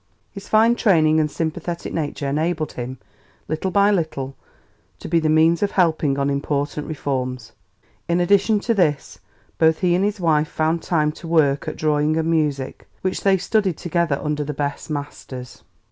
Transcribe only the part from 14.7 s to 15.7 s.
masters.